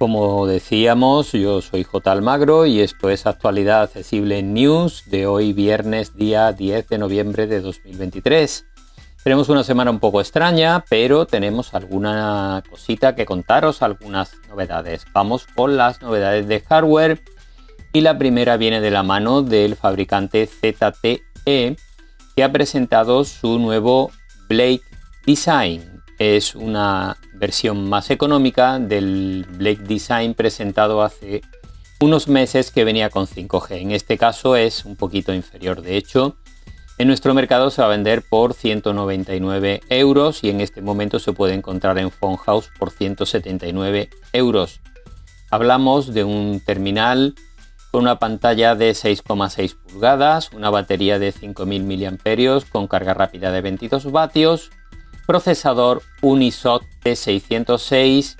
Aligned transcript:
Como 0.00 0.46
decíamos, 0.46 1.32
yo 1.32 1.60
soy 1.60 1.84
J. 1.84 2.10
Almagro 2.10 2.64
y 2.64 2.80
esto 2.80 3.10
es 3.10 3.26
Actualidad 3.26 3.82
Accesible 3.82 4.42
News 4.42 5.04
de 5.10 5.26
hoy 5.26 5.52
viernes 5.52 6.16
día 6.16 6.50
10 6.52 6.88
de 6.88 6.96
noviembre 6.96 7.46
de 7.46 7.60
2023. 7.60 8.64
Tenemos 9.22 9.50
una 9.50 9.62
semana 9.62 9.90
un 9.90 10.00
poco 10.00 10.22
extraña, 10.22 10.86
pero 10.88 11.26
tenemos 11.26 11.74
alguna 11.74 12.62
cosita 12.70 13.14
que 13.14 13.26
contaros, 13.26 13.82
algunas 13.82 14.32
novedades. 14.48 15.04
Vamos 15.12 15.46
con 15.54 15.76
las 15.76 16.00
novedades 16.00 16.48
de 16.48 16.60
hardware 16.60 17.20
y 17.92 18.00
la 18.00 18.16
primera 18.16 18.56
viene 18.56 18.80
de 18.80 18.90
la 18.90 19.02
mano 19.02 19.42
del 19.42 19.76
fabricante 19.76 20.46
ZTE 20.46 21.76
que 22.34 22.42
ha 22.42 22.50
presentado 22.50 23.22
su 23.26 23.58
nuevo 23.58 24.10
Blade 24.48 24.80
Design. 25.26 25.99
Es 26.20 26.54
una 26.54 27.16
versión 27.32 27.88
más 27.88 28.10
económica 28.10 28.78
del 28.78 29.46
Blade 29.52 29.84
Design 29.88 30.34
presentado 30.34 31.00
hace 31.00 31.40
unos 31.98 32.28
meses 32.28 32.70
que 32.70 32.84
venía 32.84 33.08
con 33.08 33.26
5G. 33.26 33.80
En 33.80 33.90
este 33.92 34.18
caso 34.18 34.54
es 34.54 34.84
un 34.84 34.96
poquito 34.96 35.32
inferior. 35.32 35.80
De 35.80 35.96
hecho, 35.96 36.36
en 36.98 37.08
nuestro 37.08 37.32
mercado 37.32 37.70
se 37.70 37.80
va 37.80 37.88
a 37.88 37.92
vender 37.92 38.22
por 38.28 38.52
199 38.52 39.80
euros 39.88 40.44
y 40.44 40.50
en 40.50 40.60
este 40.60 40.82
momento 40.82 41.18
se 41.20 41.32
puede 41.32 41.54
encontrar 41.54 41.96
en 41.96 42.10
Phone 42.10 42.36
House 42.36 42.68
por 42.78 42.90
179 42.90 44.10
euros. 44.34 44.82
Hablamos 45.50 46.12
de 46.12 46.24
un 46.24 46.60
terminal 46.60 47.34
con 47.90 48.02
una 48.02 48.18
pantalla 48.18 48.74
de 48.74 48.90
6,6 48.90 49.74
pulgadas, 49.74 50.52
una 50.52 50.68
batería 50.68 51.18
de 51.18 51.32
5000 51.32 51.82
mAh 51.82 52.60
con 52.70 52.88
carga 52.88 53.14
rápida 53.14 53.50
de 53.52 53.62
22 53.62 54.12
vatios, 54.12 54.70
procesador 55.30 56.02
Unisot 56.22 56.82
T606 57.04 58.36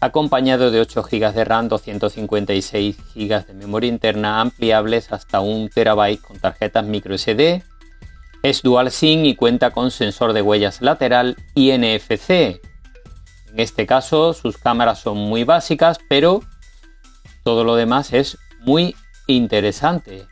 acompañado 0.00 0.70
de 0.70 0.78
8 0.78 1.02
GB 1.04 1.32
de 1.32 1.42
RAM, 1.42 1.68
256 1.68 2.96
GB 3.14 3.46
de 3.46 3.54
memoria 3.54 3.88
interna 3.88 4.42
ampliables 4.42 5.10
hasta 5.10 5.40
1 5.40 5.70
TB 5.74 6.20
con 6.20 6.38
tarjetas 6.38 6.84
microSD 6.84 7.62
es 8.42 8.60
dual 8.60 8.90
SIM 8.90 9.24
y 9.24 9.36
cuenta 9.36 9.70
con 9.70 9.90
sensor 9.90 10.34
de 10.34 10.42
huellas 10.42 10.82
lateral 10.82 11.38
y 11.54 11.72
NFC. 11.72 12.60
En 13.50 13.56
este 13.56 13.86
caso 13.86 14.34
sus 14.34 14.58
cámaras 14.58 14.98
son 14.98 15.16
muy 15.16 15.44
básicas, 15.44 15.98
pero 16.10 16.42
todo 17.42 17.64
lo 17.64 17.74
demás 17.74 18.12
es 18.12 18.36
muy 18.60 18.94
interesante. 19.26 20.26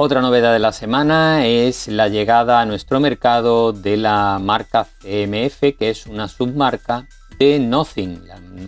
Otra 0.00 0.20
novedad 0.20 0.52
de 0.52 0.60
la 0.60 0.70
semana 0.70 1.44
es 1.44 1.88
la 1.88 2.06
llegada 2.06 2.60
a 2.60 2.66
nuestro 2.66 3.00
mercado 3.00 3.72
de 3.72 3.96
la 3.96 4.38
marca 4.40 4.86
CMF, 5.00 5.76
que 5.76 5.90
es 5.90 6.06
una 6.06 6.28
submarca 6.28 7.08
de 7.36 7.58
Nothing, 7.58 8.22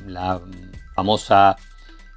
la, 0.08 0.40
famosa 0.96 1.56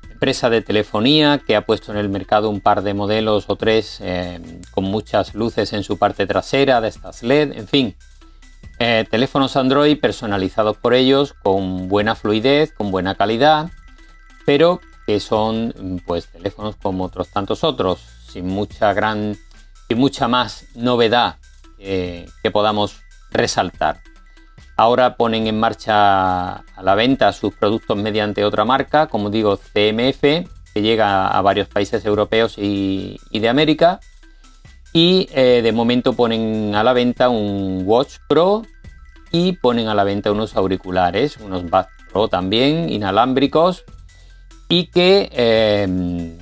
empresa 0.10 0.50
de 0.50 0.62
telefonía 0.62 1.38
que 1.38 1.56
ha 1.56 1.64
puesto 1.64 1.92
en 1.92 2.00
el 2.00 2.10
mercado 2.10 2.50
un 2.50 2.60
par 2.60 2.82
de 2.82 2.96
modelos 2.96 3.46
o 3.50 3.56
tres 3.56 4.00
eh, 4.02 4.42
con 4.72 4.86
muchas 4.86 5.36
luces 5.36 5.74
en 5.74 5.84
su 5.84 6.00
parte 6.00 6.26
trasera 6.26 6.82
de 6.82 6.88
estas 6.88 7.22
LED, 7.22 7.52
en 7.52 7.68
fin. 7.68 7.96
Eh, 8.80 9.06
teléfonos 9.12 9.56
Android 9.58 10.00
personalizados 10.00 10.78
por 10.78 10.96
ellos 10.96 11.36
con 11.44 11.88
buena 11.88 12.16
fluidez, 12.16 12.74
con 12.74 12.90
buena 12.90 13.14
calidad, 13.14 13.70
pero 14.44 14.82
que 15.06 15.20
son 15.20 16.02
pues 16.08 16.28
teléfonos 16.30 16.78
como 16.78 17.04
otros 17.04 17.28
tantos 17.30 17.64
otros, 17.64 18.13
sin 18.34 18.48
mucha 18.48 18.94
gran, 18.94 19.38
sin 19.88 19.98
mucha 19.98 20.28
más 20.28 20.66
novedad 20.76 21.38
que 21.78 22.52
podamos 22.52 23.02
resaltar. 23.32 24.02
Ahora 24.76 25.18
ponen 25.18 25.46
en 25.48 25.60
marcha 25.60 26.54
a 26.56 26.84
la 26.84 26.96
venta 26.96 27.32
sus 27.32 27.54
productos 27.54 27.96
mediante 27.96 28.44
otra 28.44 28.66
marca, 28.66 29.08
como 29.08 29.30
digo, 29.30 29.58
CMF, 29.58 30.22
que 30.22 30.82
llega 30.82 31.28
a 31.28 31.42
varios 31.42 31.68
países 31.68 32.04
europeos 32.06 32.56
y, 32.58 33.20
de 33.32 33.50
América. 33.50 34.00
Y 34.92 35.28
eh, 35.34 35.62
de 35.64 35.72
momento 35.72 36.14
ponen 36.14 36.74
a 36.76 36.84
la 36.84 36.94
venta 36.94 37.30
un 37.30 37.84
Watch 37.86 38.18
Pro 38.28 38.64
y 39.32 39.54
ponen 39.54 39.88
a 39.88 39.96
la 39.96 40.04
venta 40.04 40.32
unos 40.32 40.56
auriculares, 40.56 41.38
unos 41.38 41.64
Buds 41.64 41.88
Pro 42.12 42.28
también, 42.28 42.90
inalámbricos, 42.90 43.84
y 44.70 44.88
que 44.88 45.30
eh, 45.32 46.38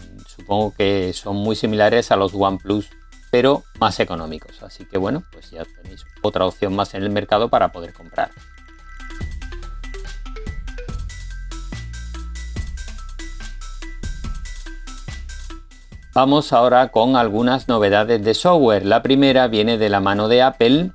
supongo 0.51 0.73
que 0.75 1.13
son 1.13 1.37
muy 1.37 1.55
similares 1.55 2.11
a 2.11 2.17
los 2.17 2.33
OnePlus 2.33 2.89
pero 3.31 3.63
más 3.79 4.01
económicos. 4.01 4.61
Así 4.61 4.83
que 4.83 4.97
bueno, 4.97 5.23
pues 5.31 5.49
ya 5.49 5.63
tenéis 5.63 6.03
otra 6.21 6.45
opción 6.45 6.75
más 6.75 6.93
en 6.93 7.03
el 7.03 7.09
mercado 7.09 7.47
para 7.47 7.71
poder 7.71 7.93
comprar. 7.93 8.31
Vamos 16.13 16.51
ahora 16.51 16.89
con 16.89 17.15
algunas 17.15 17.69
novedades 17.69 18.21
de 18.21 18.33
software. 18.33 18.85
La 18.85 19.01
primera 19.01 19.47
viene 19.47 19.77
de 19.77 19.87
la 19.87 20.01
mano 20.01 20.27
de 20.27 20.41
Apple, 20.41 20.91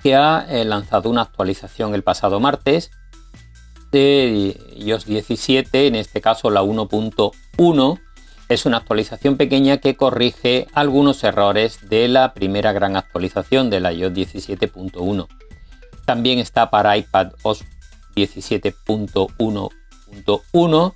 que 0.00 0.14
ha 0.14 0.46
eh, 0.48 0.64
lanzado 0.64 1.10
una 1.10 1.22
actualización 1.22 1.96
el 1.96 2.04
pasado 2.04 2.38
martes 2.38 2.92
de 3.90 4.56
iOS 4.76 5.06
17, 5.06 5.88
en 5.88 5.96
este 5.96 6.20
caso 6.20 6.50
la 6.50 6.62
1.1 6.62 8.00
es 8.50 8.66
una 8.66 8.76
actualización 8.78 9.36
pequeña 9.36 9.78
que 9.78 9.96
corrige 9.96 10.66
algunos 10.74 11.22
errores 11.22 11.88
de 11.88 12.08
la 12.08 12.34
primera 12.34 12.72
gran 12.72 12.96
actualización 12.96 13.70
de 13.70 13.78
la 13.78 13.92
iOS 13.92 14.12
17.1. 14.12 15.28
También 16.04 16.40
está 16.40 16.68
para 16.68 16.96
iPad 16.96 17.28
OS 17.42 17.64
17.1.1 18.16 20.92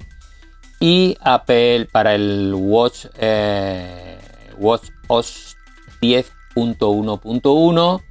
y 0.80 1.16
Apple 1.20 1.86
para 1.92 2.16
el 2.16 2.52
Watch, 2.56 3.06
eh, 3.18 4.18
OS 4.60 5.56
10.1.1 6.02 8.02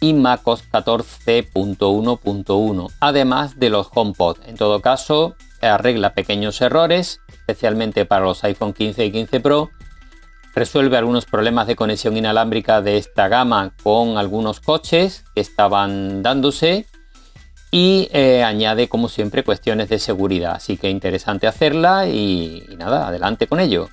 y 0.00 0.14
macOS 0.14 0.64
14.1.1, 0.72 2.90
además 3.00 3.58
de 3.58 3.68
los 3.68 3.88
HomePod. 3.92 4.38
En 4.46 4.56
todo 4.56 4.80
caso, 4.80 5.34
arregla 5.60 6.14
pequeños 6.14 6.62
errores 6.62 7.20
especialmente 7.48 8.04
para 8.04 8.26
los 8.26 8.44
iPhone 8.44 8.74
15 8.74 9.06
y 9.06 9.10
15 9.10 9.40
Pro. 9.40 9.70
Resuelve 10.54 10.98
algunos 10.98 11.24
problemas 11.24 11.66
de 11.66 11.76
conexión 11.76 12.14
inalámbrica 12.16 12.82
de 12.82 12.98
esta 12.98 13.28
gama 13.28 13.72
con 13.82 14.18
algunos 14.18 14.60
coches 14.60 15.24
que 15.34 15.40
estaban 15.40 16.22
dándose 16.22 16.84
y 17.70 18.08
eh, 18.12 18.44
añade 18.44 18.88
como 18.88 19.08
siempre 19.08 19.44
cuestiones 19.44 19.88
de 19.88 19.98
seguridad. 19.98 20.56
Así 20.56 20.76
que 20.76 20.90
interesante 20.90 21.46
hacerla 21.46 22.06
y 22.06 22.66
nada, 22.76 23.08
adelante 23.08 23.46
con 23.46 23.60
ello. 23.60 23.88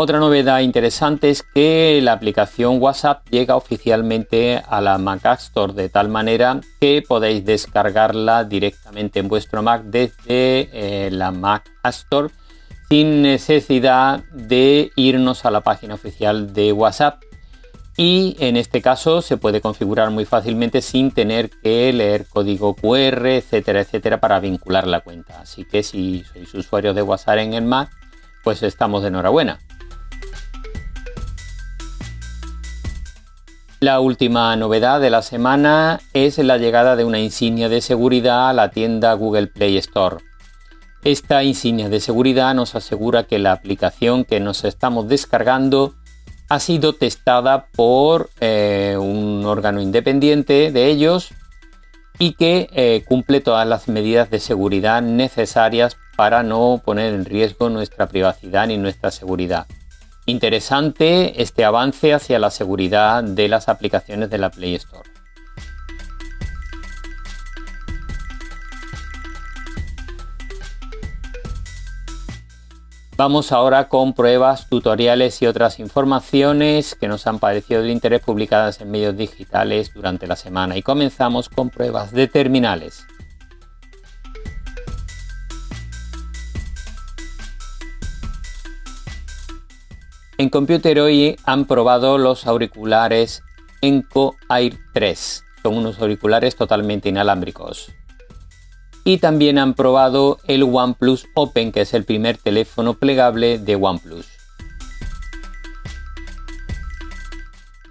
Otra 0.00 0.20
novedad 0.20 0.60
interesante 0.60 1.28
es 1.28 1.42
que 1.42 1.98
la 2.00 2.12
aplicación 2.12 2.80
WhatsApp 2.80 3.26
llega 3.30 3.56
oficialmente 3.56 4.62
a 4.68 4.80
la 4.80 4.96
Mac 4.96 5.26
App 5.26 5.40
Store 5.40 5.72
de 5.72 5.88
tal 5.88 6.08
manera 6.08 6.60
que 6.80 7.02
podéis 7.02 7.44
descargarla 7.44 8.44
directamente 8.44 9.18
en 9.18 9.26
vuestro 9.26 9.60
Mac 9.60 9.82
desde 9.82 10.68
eh, 10.72 11.10
la 11.10 11.32
Mac 11.32 11.68
App 11.82 11.92
Store 11.92 12.28
sin 12.88 13.22
necesidad 13.22 14.22
de 14.32 14.92
irnos 14.94 15.44
a 15.44 15.50
la 15.50 15.62
página 15.62 15.94
oficial 15.94 16.52
de 16.52 16.72
WhatsApp 16.72 17.20
y 17.96 18.36
en 18.38 18.56
este 18.56 18.80
caso 18.80 19.20
se 19.20 19.36
puede 19.36 19.60
configurar 19.60 20.12
muy 20.12 20.26
fácilmente 20.26 20.80
sin 20.80 21.10
tener 21.10 21.50
que 21.50 21.92
leer 21.92 22.26
código 22.26 22.76
QR, 22.76 23.26
etcétera, 23.26 23.80
etcétera, 23.80 24.20
para 24.20 24.38
vincular 24.38 24.86
la 24.86 25.00
cuenta. 25.00 25.40
Así 25.40 25.64
que 25.64 25.82
si 25.82 26.22
sois 26.32 26.54
usuarios 26.54 26.94
de 26.94 27.02
WhatsApp 27.02 27.38
en 27.38 27.54
el 27.54 27.64
Mac, 27.64 27.90
pues 28.44 28.62
estamos 28.62 29.02
de 29.02 29.08
enhorabuena. 29.08 29.58
La 33.80 34.00
última 34.00 34.56
novedad 34.56 35.00
de 35.00 35.08
la 35.08 35.22
semana 35.22 36.00
es 36.12 36.38
la 36.38 36.58
llegada 36.58 36.96
de 36.96 37.04
una 37.04 37.20
insignia 37.20 37.68
de 37.68 37.80
seguridad 37.80 38.48
a 38.48 38.52
la 38.52 38.72
tienda 38.72 39.12
Google 39.12 39.46
Play 39.46 39.76
Store. 39.76 40.16
Esta 41.04 41.44
insignia 41.44 41.88
de 41.88 42.00
seguridad 42.00 42.56
nos 42.56 42.74
asegura 42.74 43.28
que 43.28 43.38
la 43.38 43.52
aplicación 43.52 44.24
que 44.24 44.40
nos 44.40 44.64
estamos 44.64 45.06
descargando 45.06 45.94
ha 46.48 46.58
sido 46.58 46.92
testada 46.94 47.66
por 47.66 48.30
eh, 48.40 48.96
un 48.98 49.44
órgano 49.46 49.80
independiente 49.80 50.72
de 50.72 50.86
ellos 50.86 51.28
y 52.18 52.32
que 52.32 52.68
eh, 52.72 53.04
cumple 53.06 53.40
todas 53.40 53.68
las 53.68 53.86
medidas 53.86 54.28
de 54.28 54.40
seguridad 54.40 55.02
necesarias 55.02 55.96
para 56.16 56.42
no 56.42 56.82
poner 56.84 57.14
en 57.14 57.24
riesgo 57.24 57.70
nuestra 57.70 58.08
privacidad 58.08 58.66
ni 58.66 58.76
nuestra 58.76 59.12
seguridad. 59.12 59.68
Interesante 60.28 61.40
este 61.40 61.64
avance 61.64 62.12
hacia 62.12 62.38
la 62.38 62.50
seguridad 62.50 63.24
de 63.24 63.48
las 63.48 63.70
aplicaciones 63.70 64.28
de 64.28 64.36
la 64.36 64.50
Play 64.50 64.74
Store. 64.74 65.08
Vamos 73.16 73.52
ahora 73.52 73.88
con 73.88 74.12
pruebas, 74.12 74.68
tutoriales 74.68 75.40
y 75.40 75.46
otras 75.46 75.78
informaciones 75.78 76.94
que 76.94 77.08
nos 77.08 77.26
han 77.26 77.38
parecido 77.38 77.80
de 77.80 77.90
interés 77.90 78.20
publicadas 78.20 78.82
en 78.82 78.90
medios 78.90 79.16
digitales 79.16 79.94
durante 79.94 80.26
la 80.26 80.36
semana 80.36 80.76
y 80.76 80.82
comenzamos 80.82 81.48
con 81.48 81.70
pruebas 81.70 82.12
de 82.12 82.28
terminales. 82.28 83.06
En 90.38 90.50
Computer 90.50 91.00
hoy 91.00 91.36
han 91.44 91.66
probado 91.66 92.16
los 92.16 92.46
auriculares 92.46 93.42
Enco 93.82 94.36
Air 94.48 94.78
3. 94.94 95.44
Son 95.64 95.76
unos 95.76 95.98
auriculares 96.00 96.54
totalmente 96.54 97.08
inalámbricos 97.08 97.92
y 99.08 99.18
también 99.18 99.58
han 99.58 99.74
probado 99.74 100.38
el 100.46 100.62
OnePlus 100.62 101.26
Open, 101.34 101.72
que 101.72 101.80
es 101.80 101.94
el 101.94 102.04
primer 102.04 102.36
teléfono 102.36 102.94
plegable 102.94 103.58
de 103.58 103.74
OnePlus. 103.74 104.28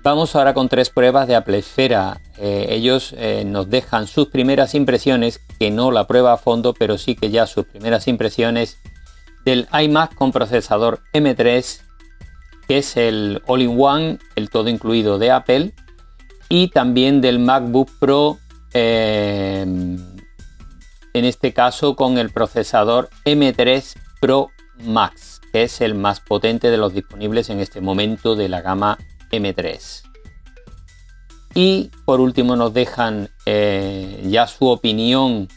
Vamos 0.03 0.35
ahora 0.35 0.53
con 0.53 0.69
tres 0.69 0.89
pruebas 0.89 1.27
de 1.27 1.35
Apple 1.35 1.57
Esfera. 1.57 2.21
Eh, 2.37 2.67
ellos 2.69 3.13
eh, 3.17 3.43
nos 3.45 3.69
dejan 3.69 4.05
sus 4.05 4.27
primeras 4.27 4.73
impresiones, 4.73 5.41
que 5.59 5.71
no 5.71 5.91
la 5.91 6.05
prueba 6.05 6.33
a 6.33 6.37
fondo, 6.37 6.73
pero 6.73 6.97
sí 6.97 7.15
que 7.15 7.31
ya 7.31 7.47
sus 7.47 7.65
primeras 7.65 8.07
impresiones 8.07 8.77
del 9.43 9.67
iMac 9.73 10.13
con 10.13 10.31
procesador 10.31 11.01
M3, 11.13 11.81
que 12.67 12.79
es 12.79 12.97
el 12.97 13.41
all-in-one, 13.47 14.19
el 14.35 14.49
todo 14.49 14.69
incluido 14.69 15.17
de 15.19 15.31
Apple, 15.31 15.73
y 16.49 16.69
también 16.69 17.21
del 17.21 17.39
MacBook 17.39 17.89
Pro 17.99 18.37
eh, 18.73 19.65
en 21.17 21.25
este 21.25 21.53
caso 21.53 21.95
con 21.95 22.17
el 22.17 22.29
procesador 22.29 23.09
M3 23.25 23.95
Pro 24.21 24.49
Max, 24.83 25.41
que 25.51 25.63
es 25.63 25.81
el 25.81 25.95
más 25.95 26.19
potente 26.19 26.69
de 26.69 26.77
los 26.77 26.93
disponibles 26.93 27.49
en 27.49 27.59
este 27.59 27.81
momento 27.81 28.35
de 28.35 28.49
la 28.49 28.61
gama 28.61 28.97
M3. 29.31 30.03
Y 31.55 31.89
por 32.05 32.19
último 32.19 32.55
nos 32.55 32.73
dejan 32.73 33.29
eh, 33.45 34.23
ya 34.27 34.45
su 34.45 34.67
opinión 34.67 35.47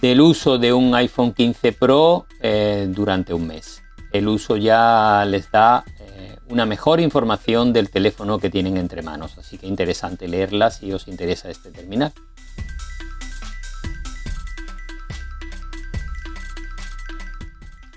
del 0.00 0.20
uso 0.20 0.58
de 0.58 0.72
un 0.72 0.94
iPhone 0.94 1.32
15 1.32 1.72
Pro 1.72 2.26
eh, 2.40 2.86
durante 2.88 3.34
un 3.34 3.48
mes. 3.48 3.81
El 4.12 4.28
uso 4.28 4.56
ya 4.56 5.24
les 5.26 5.50
da 5.50 5.84
eh, 5.98 6.36
una 6.48 6.66
mejor 6.66 7.00
información 7.00 7.72
del 7.72 7.90
teléfono 7.90 8.38
que 8.38 8.50
tienen 8.50 8.76
entre 8.76 9.00
manos, 9.02 9.38
así 9.38 9.56
que 9.56 9.66
interesante 9.66 10.28
leerla 10.28 10.70
si 10.70 10.92
os 10.92 11.08
interesa 11.08 11.48
este 11.48 11.70
terminal. 11.70 12.12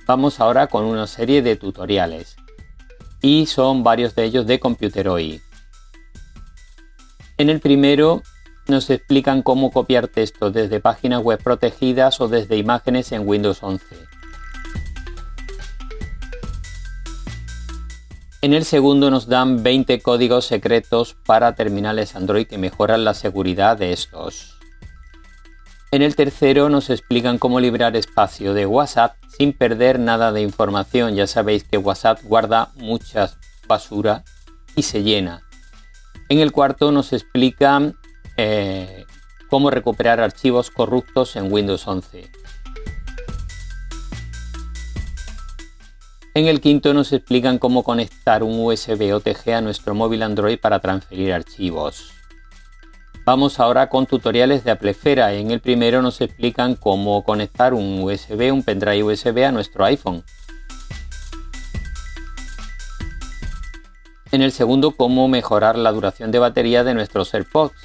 Vamos 0.07 0.39
ahora 0.39 0.67
con 0.67 0.85
una 0.85 1.07
serie 1.07 1.41
de 1.41 1.55
tutoriales 1.55 2.37
y 3.21 3.47
son 3.47 3.83
varios 3.83 4.15
de 4.15 4.23
ellos 4.23 4.45
de 4.45 4.59
Computeroid. 4.59 5.41
En 7.37 7.49
el 7.49 7.59
primero 7.59 8.21
nos 8.67 8.89
explican 8.89 9.41
cómo 9.41 9.71
copiar 9.71 10.07
texto 10.07 10.51
desde 10.51 10.79
páginas 10.79 11.21
web 11.21 11.41
protegidas 11.43 12.21
o 12.21 12.27
desde 12.27 12.55
imágenes 12.55 13.11
en 13.11 13.27
Windows 13.27 13.61
11. 13.61 13.83
En 18.45 18.53
el 18.53 18.63
segundo 18.63 19.09
nos 19.09 19.25
dan 19.25 19.63
20 19.63 20.03
códigos 20.03 20.45
secretos 20.45 21.15
para 21.25 21.55
terminales 21.55 22.15
Android 22.15 22.45
que 22.45 22.59
mejoran 22.59 23.03
la 23.03 23.15
seguridad 23.15 23.75
de 23.75 23.91
estos. 23.91 24.59
En 25.89 26.03
el 26.03 26.15
tercero 26.15 26.69
nos 26.69 26.91
explican 26.91 27.39
cómo 27.39 27.59
librar 27.59 27.95
espacio 27.95 28.53
de 28.53 28.67
WhatsApp 28.67 29.15
sin 29.35 29.51
perder 29.51 29.97
nada 29.97 30.31
de 30.31 30.41
información. 30.41 31.15
Ya 31.15 31.25
sabéis 31.25 31.63
que 31.63 31.79
WhatsApp 31.79 32.19
guarda 32.21 32.69
mucha 32.75 33.31
basura 33.67 34.23
y 34.75 34.83
se 34.83 35.01
llena. 35.01 35.41
En 36.29 36.37
el 36.37 36.51
cuarto 36.51 36.91
nos 36.91 37.13
explican 37.13 37.97
eh, 38.37 39.05
cómo 39.49 39.71
recuperar 39.71 40.19
archivos 40.19 40.69
corruptos 40.69 41.35
en 41.35 41.51
Windows 41.51 41.87
11. 41.87 42.29
En 46.35 46.47
el 46.47 46.59
quinto 46.59 46.93
nos 46.93 47.13
explican 47.13 47.59
cómo 47.59 47.81
conectar 47.83 48.43
un 48.43 48.59
USB 48.59 49.15
OTG 49.15 49.53
a 49.53 49.61
nuestro 49.61 49.95
móvil 49.95 50.21
Android 50.21 50.59
para 50.59 50.81
transferir 50.81 51.31
archivos. 51.31 52.11
Vamos 53.23 53.57
ahora 53.61 53.87
con 53.87 54.05
tutoriales 54.05 54.65
de 54.65 54.71
Applefera. 54.71 55.31
En 55.33 55.51
el 55.51 55.61
primero 55.61 56.01
nos 56.01 56.19
explican 56.19 56.75
cómo 56.75 57.23
conectar 57.23 57.73
un 57.73 58.03
USB, 58.03 58.51
un 58.51 58.63
pendrive 58.63 59.01
USB 59.01 59.45
a 59.45 59.53
nuestro 59.53 59.85
iPhone. 59.85 60.25
En 64.33 64.41
el 64.41 64.51
segundo, 64.51 64.91
cómo 64.91 65.29
mejorar 65.29 65.77
la 65.77 65.93
duración 65.93 66.31
de 66.31 66.39
batería 66.39 66.83
de 66.83 66.95
nuestros 66.95 67.33
AirPods. 67.33 67.79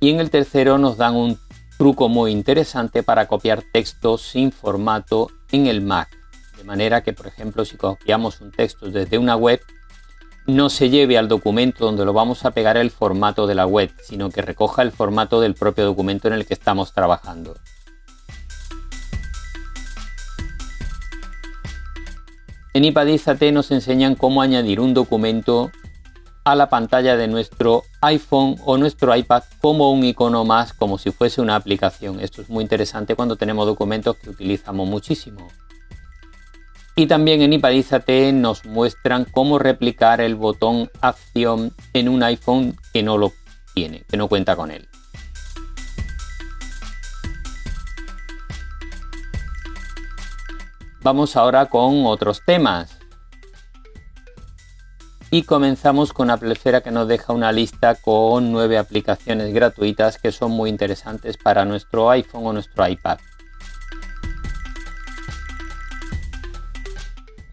Y 0.00 0.08
en 0.08 0.20
el 0.20 0.30
tercero 0.30 0.78
nos 0.78 0.96
dan 0.96 1.16
un 1.16 1.38
truco 1.76 2.08
muy 2.08 2.32
interesante 2.32 3.02
para 3.02 3.28
copiar 3.28 3.62
texto 3.74 4.16
sin 4.16 4.52
formato 4.52 5.28
en 5.52 5.66
el 5.66 5.82
Mac. 5.82 6.17
De 6.58 6.64
manera 6.64 7.02
que, 7.02 7.12
por 7.12 7.28
ejemplo, 7.28 7.64
si 7.64 7.76
copiamos 7.76 8.40
un 8.40 8.50
texto 8.50 8.90
desde 8.90 9.16
una 9.16 9.36
web, 9.36 9.60
no 10.48 10.70
se 10.70 10.90
lleve 10.90 11.16
al 11.16 11.28
documento 11.28 11.84
donde 11.84 12.04
lo 12.04 12.12
vamos 12.12 12.44
a 12.44 12.50
pegar 12.50 12.76
el 12.76 12.90
formato 12.90 13.46
de 13.46 13.54
la 13.54 13.64
web, 13.64 13.92
sino 14.02 14.28
que 14.28 14.42
recoja 14.42 14.82
el 14.82 14.90
formato 14.90 15.40
del 15.40 15.54
propio 15.54 15.84
documento 15.84 16.26
en 16.26 16.34
el 16.34 16.46
que 16.46 16.54
estamos 16.54 16.92
trabajando. 16.92 17.54
En 22.74 22.84
iPadizate 22.84 23.52
nos 23.52 23.70
enseñan 23.70 24.16
cómo 24.16 24.42
añadir 24.42 24.80
un 24.80 24.94
documento 24.94 25.70
a 26.44 26.56
la 26.56 26.68
pantalla 26.68 27.16
de 27.16 27.28
nuestro 27.28 27.84
iPhone 28.00 28.56
o 28.64 28.78
nuestro 28.78 29.14
iPad 29.14 29.44
como 29.60 29.92
un 29.92 30.02
icono 30.02 30.44
más, 30.44 30.72
como 30.72 30.98
si 30.98 31.12
fuese 31.12 31.40
una 31.40 31.54
aplicación. 31.54 32.20
Esto 32.20 32.42
es 32.42 32.48
muy 32.48 32.62
interesante 32.62 33.14
cuando 33.14 33.36
tenemos 33.36 33.66
documentos 33.66 34.16
que 34.16 34.30
utilizamos 34.30 34.88
muchísimo. 34.88 35.48
Y 36.98 37.06
también 37.06 37.42
en 37.42 37.52
Ipadízate 37.52 38.32
nos 38.32 38.64
muestran 38.64 39.24
cómo 39.24 39.60
replicar 39.60 40.20
el 40.20 40.34
botón 40.34 40.90
acción 41.00 41.72
en 41.92 42.08
un 42.08 42.24
iPhone 42.24 42.76
que 42.92 43.04
no 43.04 43.16
lo 43.16 43.32
tiene, 43.72 44.02
que 44.08 44.16
no 44.16 44.26
cuenta 44.26 44.56
con 44.56 44.72
él. 44.72 44.88
Vamos 51.00 51.36
ahora 51.36 51.66
con 51.66 52.04
otros 52.04 52.42
temas. 52.44 52.98
Y 55.30 55.44
comenzamos 55.44 56.12
con 56.12 56.30
Applefera 56.30 56.80
que 56.80 56.90
nos 56.90 57.06
deja 57.06 57.32
una 57.32 57.52
lista 57.52 57.94
con 57.94 58.50
nueve 58.50 58.76
aplicaciones 58.76 59.54
gratuitas 59.54 60.18
que 60.18 60.32
son 60.32 60.50
muy 60.50 60.68
interesantes 60.68 61.36
para 61.36 61.64
nuestro 61.64 62.10
iPhone 62.10 62.44
o 62.44 62.52
nuestro 62.52 62.88
iPad. 62.88 63.18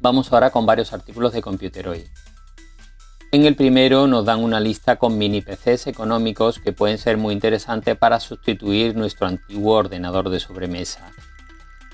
Vamos 0.05 0.31
ahora 0.31 0.51
con 0.51 0.67
varios 0.67 0.93
artículos 0.93 1.33
de 1.33 1.41
Computeroid. 1.41 2.05
En 3.31 3.43
el 3.47 3.55
primero 3.55 4.05
nos 4.05 4.23
dan 4.23 4.43
una 4.43 4.59
lista 4.59 4.97
con 4.97 5.17
mini 5.17 5.41
PCs 5.41 5.87
económicos 5.87 6.59
que 6.59 6.73
pueden 6.73 6.99
ser 6.99 7.17
muy 7.17 7.33
interesantes 7.33 7.97
para 7.97 8.19
sustituir 8.19 8.95
nuestro 8.95 9.25
antiguo 9.25 9.73
ordenador 9.73 10.29
de 10.29 10.39
sobremesa. 10.39 11.11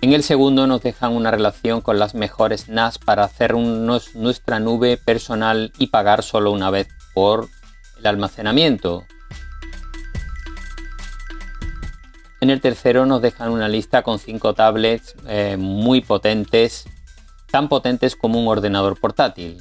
En 0.01 0.11
el 0.11 0.23
segundo 0.23 0.67
nos 0.67 0.81
dejan 0.81 1.13
una 1.13 1.31
relación 1.31 1.79
con 1.79 1.99
las 1.99 2.13
mejores 2.13 2.67
NAS 2.67 2.99
para 2.99 3.23
hacer 3.23 3.55
nuestra 3.55 4.59
nube 4.59 4.97
personal 4.97 5.71
y 5.77 5.87
pagar 5.87 6.21
solo 6.21 6.51
una 6.51 6.69
vez 6.69 6.89
por 7.13 7.47
el 7.97 8.07
almacenamiento. 8.07 9.05
En 12.41 12.49
el 12.49 12.59
tercero 12.59 13.05
nos 13.05 13.21
dejan 13.21 13.53
una 13.53 13.69
lista 13.69 14.01
con 14.01 14.19
cinco 14.19 14.53
tablets 14.53 15.15
eh, 15.29 15.55
muy 15.57 16.01
potentes 16.01 16.89
tan 17.51 17.69
potentes 17.69 18.15
como 18.15 18.39
un 18.39 18.47
ordenador 18.47 18.99
portátil. 18.99 19.57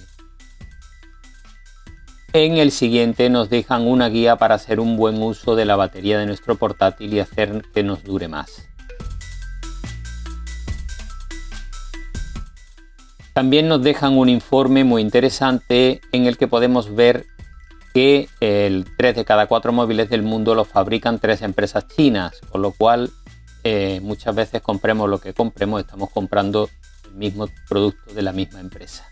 En 2.33 2.59
el 2.59 2.71
siguiente 2.71 3.29
nos 3.29 3.51
dejan 3.51 3.89
una 3.89 4.09
guía 4.09 4.37
para 4.37 4.55
hacer 4.55 4.79
un 4.79 4.97
buen 4.97 5.21
uso 5.21 5.57
de 5.57 5.65
la 5.65 5.75
batería 5.75 6.19
de 6.19 6.27
nuestro 6.27 6.55
portátil 6.55 7.13
y 7.13 7.19
hacer 7.19 7.65
que 7.75 7.83
nos 7.83 8.05
dure 8.05 8.29
más. 8.29 8.69
También 13.33 13.69
nos 13.69 13.83
dejan 13.83 14.17
un 14.17 14.29
informe 14.29 14.85
muy 14.85 15.03
interesante 15.03 16.01
en 16.13 16.27
el 16.27 16.37
que 16.37 16.47
podemos 16.47 16.95
ver 16.95 17.27
que 17.95 18.29
el 18.41 18.87
3 18.97 19.17
de 19.17 19.25
cada 19.25 19.47
4 19.47 19.73
móviles 19.73 20.09
del 20.09 20.23
mundo 20.23 20.55
los 20.55 20.69
fabrican 20.69 21.19
tres 21.19 21.43
empresas 21.43 21.89
chinas, 21.89 22.41
con 22.51 22.63
lo 22.63 22.73
cual 22.73 23.11
eh, 23.65 24.01
muchas 24.03 24.35
veces 24.35 24.63
compremos 24.63 25.09
lo 25.09 25.19
que 25.19 25.35
compremos, 25.35 25.81
estamos 25.81 26.11
comprando 26.11 26.69
el 27.11 27.17
mismo 27.17 27.49
producto 27.69 28.14
de 28.14 28.23
la 28.23 28.33
misma 28.33 28.61
empresa. 28.61 29.11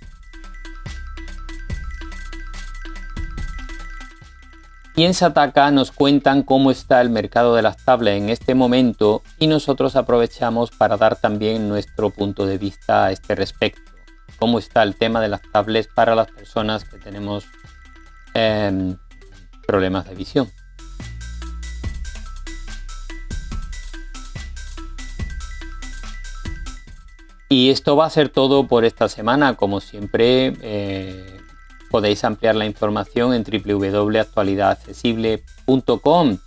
Y 4.98 5.04
en 5.04 5.14
Sataka 5.14 5.70
nos 5.70 5.92
cuentan 5.92 6.42
cómo 6.42 6.72
está 6.72 7.00
el 7.00 7.08
mercado 7.08 7.54
de 7.54 7.62
las 7.62 7.76
tablets 7.76 8.20
en 8.20 8.30
este 8.30 8.56
momento 8.56 9.22
y 9.38 9.46
nosotros 9.46 9.94
aprovechamos 9.94 10.72
para 10.72 10.96
dar 10.96 11.14
también 11.14 11.68
nuestro 11.68 12.10
punto 12.10 12.46
de 12.46 12.58
vista 12.58 13.04
a 13.04 13.12
este 13.12 13.36
respecto. 13.36 13.92
Cómo 14.40 14.58
está 14.58 14.82
el 14.82 14.96
tema 14.96 15.20
de 15.20 15.28
las 15.28 15.40
tablets 15.52 15.88
para 15.94 16.16
las 16.16 16.28
personas 16.32 16.84
que 16.84 16.98
tenemos 16.98 17.46
em, 18.34 18.96
problemas 19.68 20.08
de 20.08 20.16
visión. 20.16 20.50
Y 27.48 27.70
esto 27.70 27.96
va 27.96 28.06
a 28.06 28.10
ser 28.10 28.28
todo 28.28 28.66
por 28.66 28.84
esta 28.84 29.08
semana. 29.08 29.56
Como 29.56 29.80
siempre, 29.80 30.52
eh, 30.60 31.40
podéis 31.90 32.22
ampliar 32.24 32.56
la 32.56 32.66
información 32.66 33.32
en 33.32 33.42
www.actualidadaccesible.com 33.42 36.38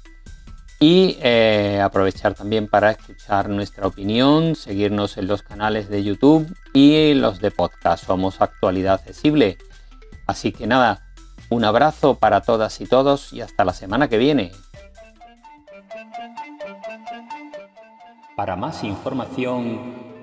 y 0.80 1.18
eh, 1.22 1.82
aprovechar 1.84 2.34
también 2.34 2.68
para 2.68 2.92
escuchar 2.92 3.50
nuestra 3.50 3.88
opinión, 3.88 4.56
seguirnos 4.56 5.18
en 5.18 5.28
los 5.28 5.44
canales 5.44 5.90
de 5.90 6.04
YouTube 6.04 6.56
y 6.74 7.14
los 7.14 7.40
de 7.40 7.52
podcast. 7.52 8.06
Somos 8.06 8.42
Actualidad 8.42 8.96
Accesible. 8.96 9.58
Así 10.28 10.52
que 10.52 10.68
nada, 10.68 11.06
un 11.50 11.64
abrazo 11.66 12.16
para 12.16 12.42
todas 12.42 12.80
y 12.82 12.86
todos 12.86 13.34
y 13.34 13.42
hasta 13.42 13.66
la 13.66 13.74
semana 13.74 14.08
que 14.08 14.18
viene. 14.18 14.52
Para 18.36 18.56
más 18.56 18.84
información, 18.84 20.11